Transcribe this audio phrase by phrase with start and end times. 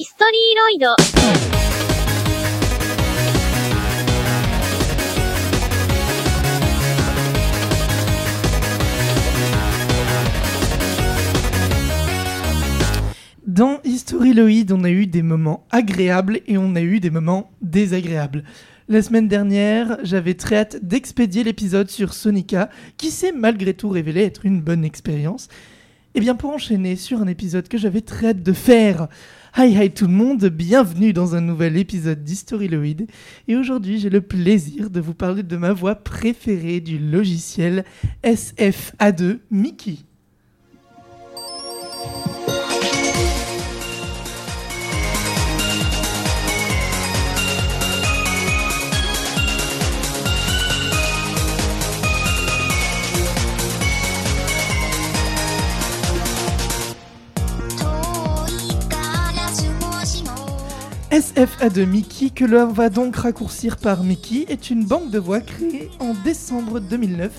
[0.00, 0.86] ヒストリーロイド。
[13.46, 18.44] Dans Historyloid, on a eu des moments agréables et on a eu des moments désagréables.
[18.88, 24.22] La semaine dernière, j'avais très hâte d'expédier l'épisode sur Sonica, qui s'est malgré tout révélé
[24.22, 25.48] être une bonne expérience.
[26.17, 29.09] Et bien pour enchaîner sur un épisode que j'avais très hâte de faire.
[29.57, 33.05] Hi hi tout le monde, bienvenue dans un nouvel épisode d'Historyloid.
[33.49, 37.83] Et aujourd'hui, j'ai le plaisir de vous parler de ma voix préférée du logiciel
[38.23, 39.97] SFA2 Mickey.
[61.35, 65.91] SFA2 Mickey, que l'on va donc raccourcir par Mickey, est une banque de voix créée
[65.99, 67.29] en décembre 2009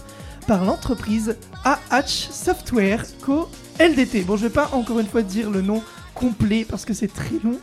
[0.47, 3.48] par l'entreprise AH Software Co.
[3.80, 4.25] LDT.
[4.25, 5.83] Bon, je vais pas encore une fois dire le nom
[6.14, 7.58] complet parce que c'est très long.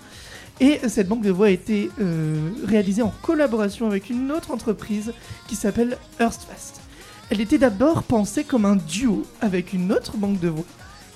[0.60, 5.14] Et cette banque de voix a été euh, réalisée en collaboration avec une autre entreprise
[5.48, 6.82] qui s'appelle Hearstfast.
[7.30, 10.66] Elle était d'abord pensée comme un duo avec une autre banque de voix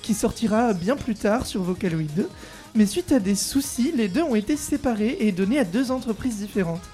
[0.00, 2.28] qui sortira bien plus tard sur Vocaloid 2.
[2.78, 6.36] Mais suite à des soucis, les deux ont été séparés et donnés à deux entreprises
[6.36, 6.84] différentes.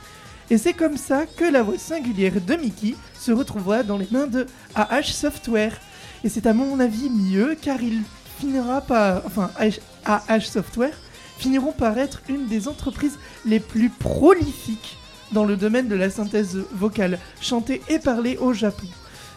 [0.48, 4.26] Et c'est comme ça que la voix singulière de Mickey se retrouvera dans les mains
[4.26, 5.78] de AH Software.
[6.24, 8.00] Et c'est à mon avis mieux car il
[8.38, 9.26] finira par...
[9.26, 9.50] Enfin,
[10.06, 10.96] AH Software
[11.36, 14.96] finiront par être une des entreprises les plus prolifiques
[15.32, 18.86] dans le domaine de la synthèse vocale, chantée et parlée au Japon.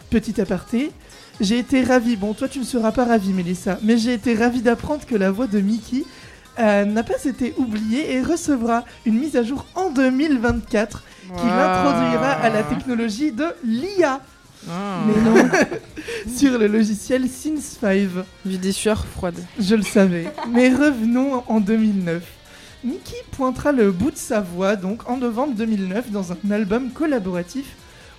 [0.08, 0.92] Petit aparté,
[1.42, 4.62] j'ai été ravi, bon toi tu ne seras pas ravi Mélissa, mais j'ai été ravi
[4.62, 6.04] d'apprendre que la voix de Mickey
[6.58, 11.36] euh, n'a pas été oubliée et recevra une mise à jour en 2024 qui Wow.
[11.46, 14.20] l'introduira à la technologie de l'IA
[14.68, 15.02] Ah.
[15.06, 15.48] mais non,
[16.36, 18.08] sur le logiciel Sims 5.
[18.46, 19.44] J'ai des sueurs froides.
[19.60, 20.32] Je le savais.
[20.50, 22.22] Mais revenons en 2009.
[22.84, 27.66] Mickey pointera le bout de sa voix donc en novembre 2009 dans un album collaboratif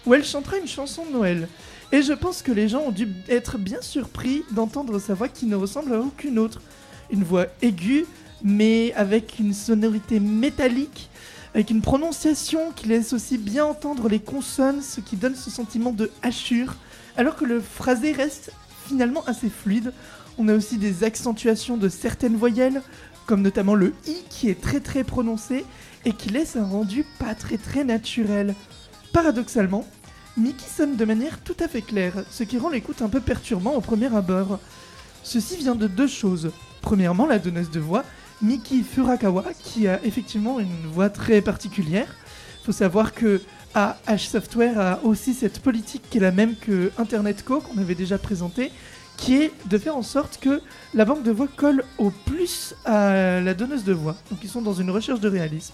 [0.05, 1.47] où elle chantera une chanson de Noël.
[1.91, 5.45] Et je pense que les gens ont dû être bien surpris d'entendre sa voix qui
[5.47, 6.61] ne ressemble à aucune autre.
[7.09, 8.05] Une voix aiguë,
[8.43, 11.09] mais avec une sonorité métallique,
[11.53, 15.91] avec une prononciation qui laisse aussi bien entendre les consonnes, ce qui donne ce sentiment
[15.91, 16.75] de hachure,
[17.17, 18.51] alors que le phrasé reste
[18.87, 19.93] finalement assez fluide.
[20.37, 22.81] On a aussi des accentuations de certaines voyelles,
[23.25, 25.65] comme notamment le i qui est très très prononcé
[26.05, 28.55] et qui laisse un rendu pas très très naturel.
[29.11, 29.85] Paradoxalement,
[30.37, 33.73] Mickey sonne de manière tout à fait claire, ce qui rend l'écoute un peu perturbant
[33.73, 34.59] au premier abord.
[35.23, 36.51] Ceci vient de deux choses.
[36.81, 38.05] Premièrement, la donneuse de voix,
[38.41, 42.15] Miki Furakawa, qui a effectivement une voix très particulière.
[42.63, 43.41] faut savoir que
[43.73, 47.95] AH Software a aussi cette politique qui est la même que Internet Co, qu'on avait
[47.95, 48.71] déjà présenté,
[49.17, 50.61] qui est de faire en sorte que
[50.93, 54.15] la banque de voix colle au plus à la donneuse de voix.
[54.31, 55.73] Donc ils sont dans une recherche de réalisme.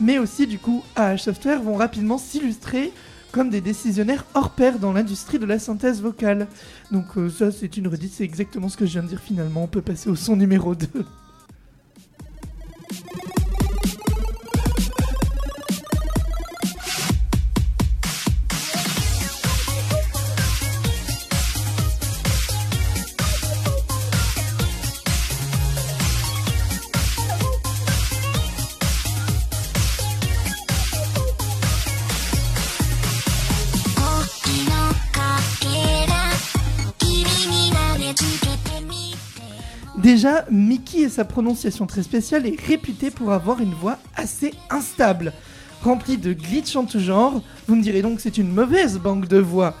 [0.00, 2.92] Mais aussi, du coup, AH Software vont rapidement s'illustrer
[3.32, 6.46] comme des décisionnaires hors pair dans l'industrie de la synthèse vocale.
[6.92, 9.64] Donc euh, ça, c'est une redite, c'est exactement ce que je viens de dire finalement.
[9.64, 10.86] On peut passer au son numéro 2.
[39.98, 45.32] Déjà, Mickey et sa prononciation très spéciale est réputée pour avoir une voix assez instable,
[45.82, 47.42] remplie de glitch en tout genre.
[47.68, 49.74] Vous me direz donc que c'est une mauvaise banque de voix.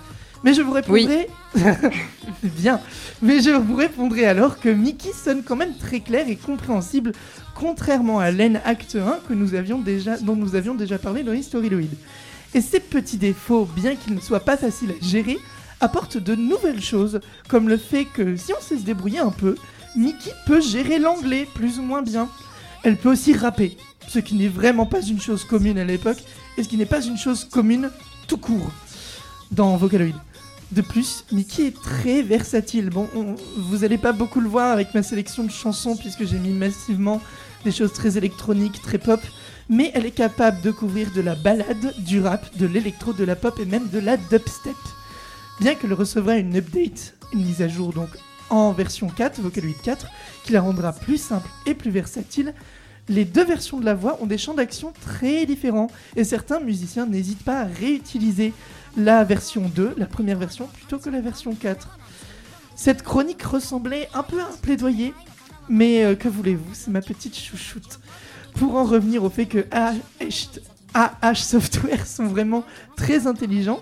[0.44, 1.28] Mais je vous répondrai...
[2.42, 2.80] Bien.
[3.22, 7.12] Mais je vous répondrai alors que Mickey sonne quand même très clair et compréhensible,
[7.54, 11.32] contrairement à Len Act 1 que nous avions déjà, dont nous avions déjà parlé dans
[11.32, 11.90] Historyloid.
[12.54, 15.38] Et ces petits défauts, bien qu'ils ne soient pas faciles à gérer,
[15.80, 19.56] apportent de nouvelles choses, comme le fait que si on sait se débrouiller un peu,
[19.96, 22.28] Mickey peut gérer l'anglais plus ou moins bien.
[22.82, 23.76] Elle peut aussi rapper,
[24.08, 26.22] ce qui n'est vraiment pas une chose commune à l'époque,
[26.56, 27.90] et ce qui n'est pas une chose commune
[28.26, 28.70] tout court
[29.50, 30.14] dans Vocaloid.
[30.72, 32.90] De plus, Mickey est très versatile.
[32.90, 36.38] Bon, on- vous n'allez pas beaucoup le voir avec ma sélection de chansons, puisque j'ai
[36.38, 37.20] mis massivement
[37.64, 39.20] des choses très électroniques, très pop,
[39.68, 43.36] mais elle est capable de couvrir de la ballade, du rap, de l'électro, de la
[43.36, 44.74] pop et même de la dubstep.
[45.60, 48.08] Bien qu'elle recevra une update, une mise à jour donc
[48.50, 50.06] en version 4, Vocaloid 4,
[50.44, 52.54] qui la rendra plus simple et plus versatile.
[53.08, 57.06] Les deux versions de la voix ont des champs d'action très différents et certains musiciens
[57.06, 58.52] n'hésitent pas à réutiliser
[58.96, 61.98] la version 2, la première version, plutôt que la version 4.
[62.76, 65.12] Cette chronique ressemblait un peu à un plaidoyer,
[65.68, 68.00] mais euh, que voulez-vous, c'est ma petite chouchoute.
[68.54, 72.64] Pour en revenir au fait que AH, Software sont vraiment
[72.96, 73.80] très intelligents,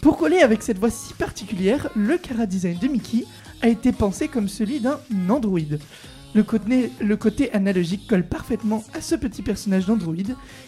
[0.00, 3.24] pour coller avec cette voix si particulière, le cara design de Mickey
[3.62, 5.58] a été pensé comme celui d'un Android.
[6.34, 10.14] Le côté, analogique colle parfaitement à ce petit personnage d'Android,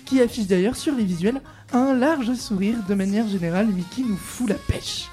[0.07, 1.41] qui affiche d'ailleurs sur les visuels
[1.73, 2.79] un large sourire.
[2.89, 5.09] De manière générale, Mickey nous fout la pêche.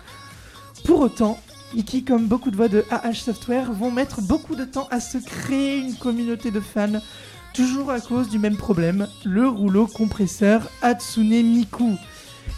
[0.85, 1.38] Pour autant,
[1.74, 5.18] Mickey, comme beaucoup de voix de AH Software, vont mettre beaucoup de temps à se
[5.18, 7.01] créer une communauté de fans,
[7.53, 11.91] toujours à cause du même problème, le rouleau compresseur Hatsune Miku.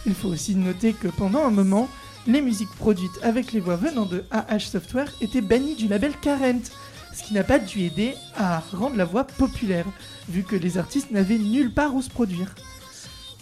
[0.05, 1.89] Il faut aussi noter que pendant un moment,
[2.27, 6.61] les musiques produites avec les voix venant de AH Software étaient bannies du label Current,
[7.13, 9.85] ce qui n'a pas dû aider à rendre la voix populaire,
[10.29, 12.53] vu que les artistes n'avaient nulle part où se produire.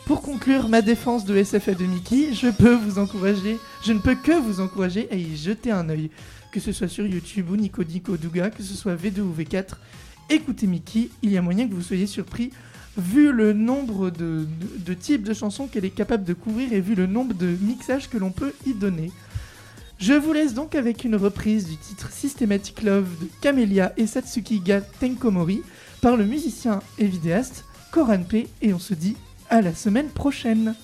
[0.06, 4.15] Pour conclure ma défense de SFA de Mickey, je peux vous encourager, je ne peux
[4.15, 6.09] que vous encourager à y jeter un œil,
[6.51, 9.73] que ce soit sur YouTube ou Nico Nico Douga, que ce soit V2 ou V4.
[10.30, 12.51] Écoutez Mickey, il y a moyen que vous soyez surpris
[12.97, 14.47] vu le nombre de,
[14.94, 18.17] types de chansons qu'elle est capable de couvrir et vu le nombre de mixages que
[18.17, 19.11] l'on peut y donner.
[19.99, 24.59] Je vous laisse donc avec une reprise du titre Systematic Love de Camellia et Satsuki
[24.59, 25.61] ga Tenkomori
[26.01, 29.15] par le musicien et vidéaste Koran P et on se dit
[29.49, 30.75] à la semaine prochaine.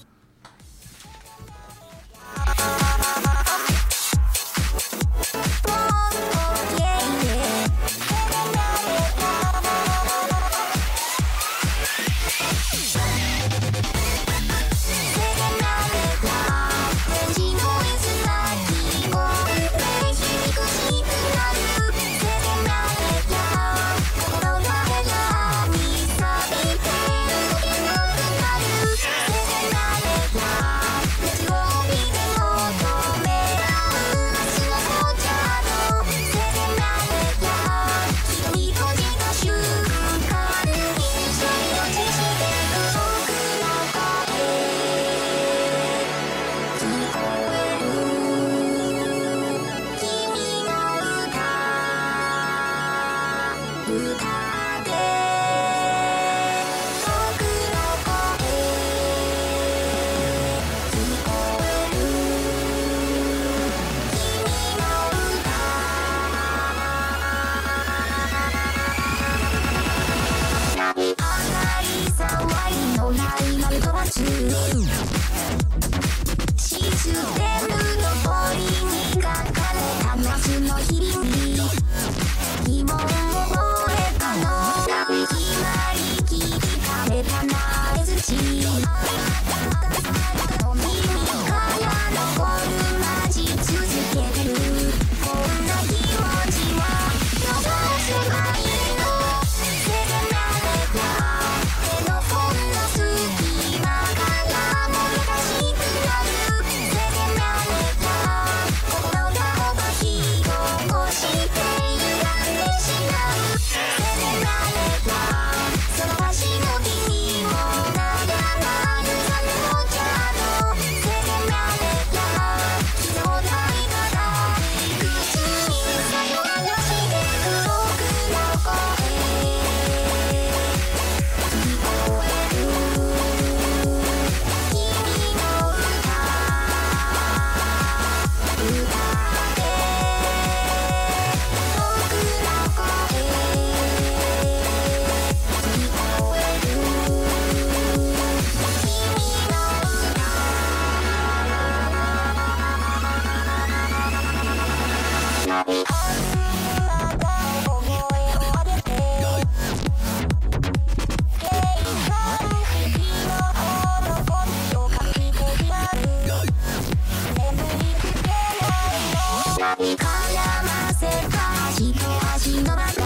[169.64, 171.44] 膨らませた。
[171.72, 172.06] 一と
[172.36, 173.03] 足のバカ